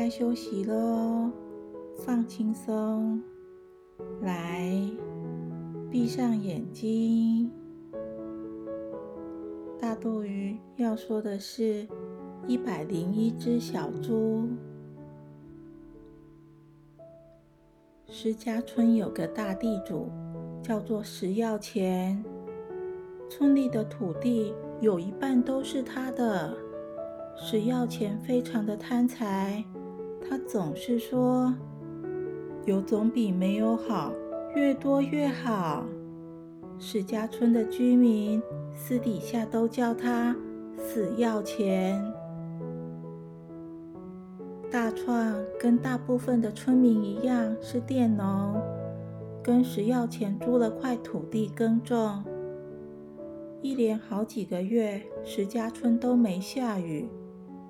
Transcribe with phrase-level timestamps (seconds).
[0.00, 1.28] 该休息喽，
[1.96, 3.20] 放轻松，
[4.22, 4.80] 来，
[5.90, 7.50] 闭上眼睛。
[9.76, 11.84] 大肚鱼要说的是，
[12.46, 14.48] 一百零一只小猪。
[18.06, 20.08] 石家村有个大地主，
[20.62, 22.24] 叫做石耀钱，
[23.28, 26.56] 村里的土地有一半都是他的。
[27.40, 29.64] 石耀钱非常的贪财，
[30.28, 31.54] 他总是说
[32.66, 34.12] ：“有总比没有好，
[34.54, 35.86] 越多越好。”
[36.78, 38.40] 石家村的居民
[38.74, 40.36] 私底下都叫他
[40.76, 41.98] “死要钱”。
[44.70, 48.60] 大创跟大部分的村民一样是佃农，
[49.42, 52.22] 跟石耀钱租了块土地耕种。
[53.62, 57.08] 一连好几个月，石家村都没下雨。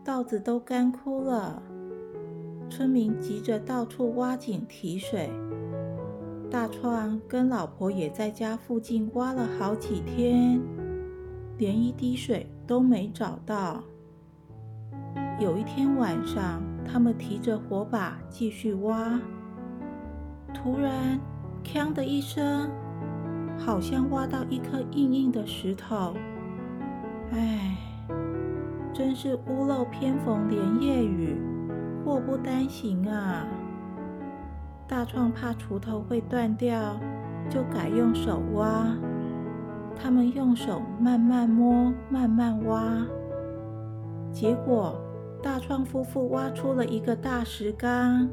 [0.05, 1.63] 稻子都干枯了，
[2.69, 5.31] 村民急着到处挖井提水。
[6.51, 10.61] 大创跟老婆也在家附近挖了好几天，
[11.59, 13.83] 连一滴水都没找到。
[15.41, 19.21] 有一天晚上，他们提着火把继续挖，
[20.55, 21.21] 突然
[21.63, 22.71] “锵”的一声，
[23.59, 26.15] 好像挖到一颗硬硬的石头。
[27.33, 27.77] 唉。
[28.91, 31.37] 真是屋漏偏逢连夜雨，
[32.09, 33.47] 祸不单行啊！
[34.89, 36.99] 大创怕锄头会断掉，
[37.51, 38.87] 就改用手挖。
[39.95, 43.05] 他们用手慢慢摸，慢慢挖。
[44.33, 44.99] 结果，
[45.43, 48.27] 大创夫妇挖出了一个大石缸。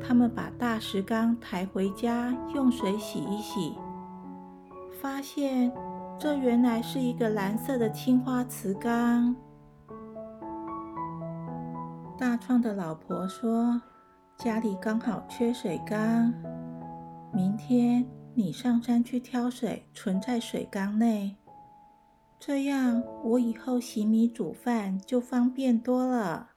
[0.00, 3.74] 他们把大石缸抬回家，用水洗一洗，
[4.98, 5.70] 发现
[6.18, 9.36] 这原来是一个蓝色的青花瓷缸。
[12.18, 13.80] 大创的老婆说
[14.36, 16.34] ：“家里刚好缺水缸，
[17.32, 21.36] 明天你上山去挑水，存在水缸内，
[22.40, 26.50] 这样我以后洗米煮饭就方便多了。”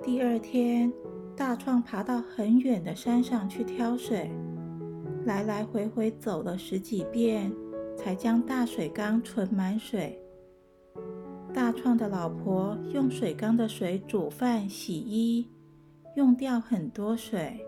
[0.00, 0.92] 第二天，
[1.36, 4.30] 大创爬到很远的山上去挑水，
[5.24, 7.52] 来来回回走了十几遍，
[7.98, 10.23] 才将大水缸存满水。
[11.54, 15.46] 大创的老婆用水缸的水煮饭、洗衣，
[16.16, 17.64] 用掉很多水。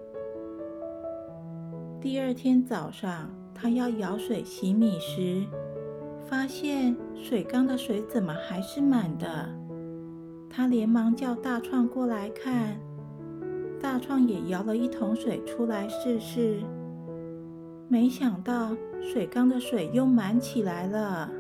[2.01, 5.45] 第二天早上，他要舀水洗米时，
[6.27, 9.49] 发现水缸的水怎么还是满的？
[10.51, 12.77] 他连忙叫大创过来看。
[13.81, 16.61] 大创也舀了一桶水出来试试，
[17.87, 21.31] 没想到水缸的水又满起来了。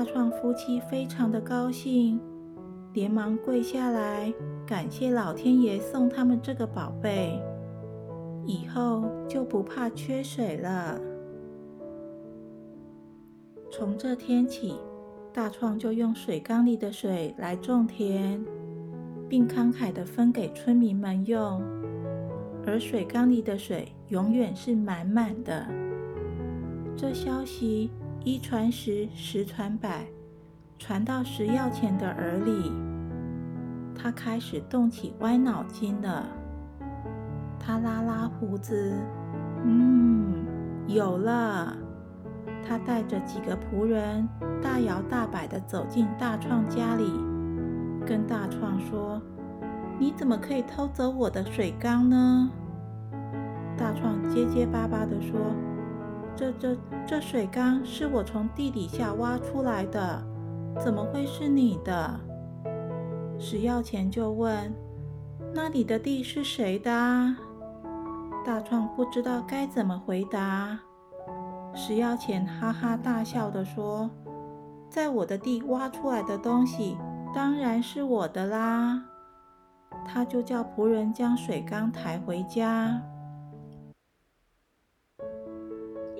[0.00, 2.18] 大创夫妻非常的高兴，
[2.94, 4.32] 连忙跪下来
[4.66, 7.38] 感谢老天爷送他们这个宝贝，
[8.46, 10.98] 以后就不怕缺水了。
[13.70, 14.74] 从这天起，
[15.34, 18.42] 大创就用水缸里的水来种田，
[19.28, 21.62] 并慷慨的分给村民们用，
[22.66, 25.66] 而水缸里的水永远是满满的。
[26.96, 27.90] 这消息。
[28.22, 30.04] 一传十，十传百，
[30.78, 32.70] 传到石耀钱的耳里，
[33.94, 36.26] 他开始动起歪脑筋了。
[37.58, 38.92] 他拉拉胡子，
[39.64, 40.34] 嗯，
[40.86, 41.74] 有了。
[42.62, 44.28] 他带着几个仆人，
[44.60, 47.10] 大摇大摆地走进大创家里，
[48.06, 49.18] 跟大创说
[49.98, 52.50] ：“你怎么可以偷走我的水缸呢？”
[53.78, 55.38] 大创结结巴巴地说。
[56.40, 60.24] 这这这水缸是我从地底下挖出来的，
[60.82, 62.18] 怎么会是你的？
[63.38, 64.74] 石耀钱就问
[65.52, 66.90] ：“那里的地是谁的？”
[68.42, 70.78] 大壮不知道该怎么回答。
[71.74, 74.08] 石耀钱哈哈大笑的说
[74.88, 76.96] ：“在我的地挖出来的东西，
[77.34, 79.04] 当然是我的啦。”
[80.08, 82.98] 他就叫仆人将水缸抬回家。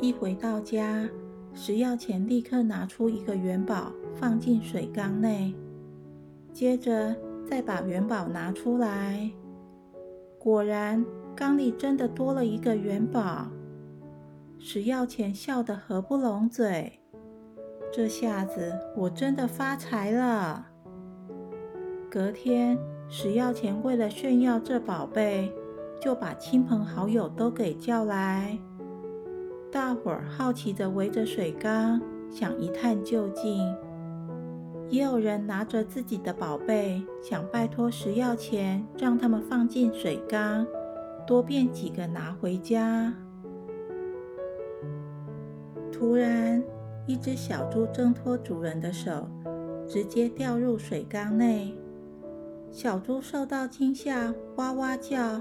[0.03, 1.07] 一回到家，
[1.53, 5.55] 石耀前立刻拿出一个元宝放进水缸内，
[6.55, 7.15] 接着
[7.45, 9.31] 再把元宝拿出来，
[10.39, 11.05] 果然
[11.37, 13.49] 缸里真的多了一个元宝。
[14.59, 16.99] 石耀前笑得合不拢嘴，
[17.93, 20.67] 这下子我真的发财了。
[22.11, 25.53] 隔天，石耀前为了炫耀这宝贝，
[26.01, 28.59] 就把亲朋好友都给叫来。
[29.73, 33.73] 大伙儿好奇地围着水缸，想一探究竟。
[34.89, 40.67] 也有人拿着自己的宝贝，想拜托食药钱，让他们放进水缸，
[41.25, 43.15] 多变几个拿回家。
[45.93, 46.61] 突然，
[47.07, 49.29] 一只小猪挣脱主人的手，
[49.87, 51.73] 直接掉入水缸内。
[52.73, 55.41] 小猪受到惊吓，哇哇叫。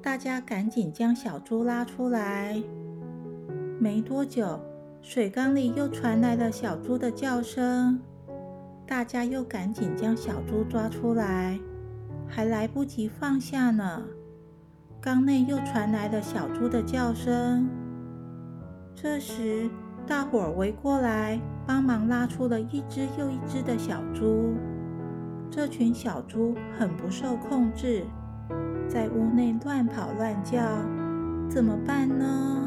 [0.00, 2.62] 大家赶紧将小猪拉出来。
[3.78, 4.58] 没多久，
[5.02, 8.00] 水缸里又传来了小猪的叫声。
[8.86, 11.58] 大家又赶紧将小猪抓出来，
[12.26, 14.02] 还来不及放下呢，
[15.00, 17.68] 缸内又传来了小猪的叫声。
[18.94, 19.68] 这时，
[20.06, 24.54] 大伙儿围过来，帮忙拉出了一只又一只的小猪。
[25.50, 28.04] 这群小猪很不受控制，
[28.88, 30.62] 在屋内乱跑乱叫，
[31.50, 32.65] 怎么办呢？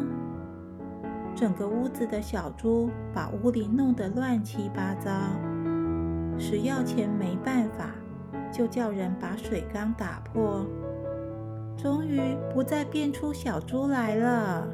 [1.39, 5.09] 整个屋子的小猪把屋里弄得乱七八糟。
[6.38, 7.91] 食药前没办法，
[8.51, 10.65] 就叫人把水缸打破，
[11.77, 12.19] 终于
[12.53, 14.68] 不再变出小猪来了。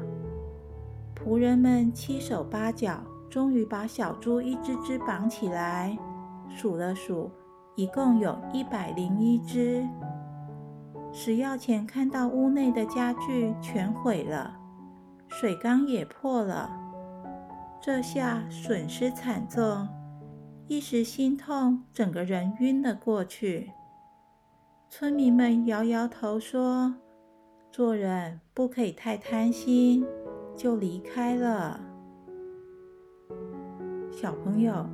[1.14, 2.98] 仆人们七手八脚，
[3.30, 5.96] 终于把小猪一只只绑起来，
[6.48, 7.30] 数了数，
[7.76, 9.86] 一共有一百零一只。
[11.12, 14.56] 食药前看到屋内的家具全毁了，
[15.38, 16.70] 水缸也破了，
[17.78, 19.86] 这下损失惨重。
[20.66, 23.70] 一时心痛，整个人晕了过去。
[24.88, 26.94] 村民们摇摇头说
[27.70, 30.06] ：“做人不可以太贪心。”
[30.56, 31.78] 就离开了。
[34.10, 34.86] 小朋友，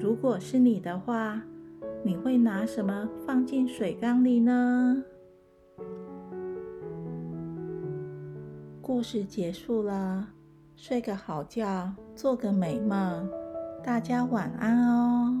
[0.00, 1.40] 如果是你的话，
[2.02, 5.04] 你会拿什么放进水缸里呢？
[8.86, 10.28] 故事结束了，
[10.76, 13.26] 睡个好觉，做个美梦。
[13.82, 15.33] 大家晚安哦。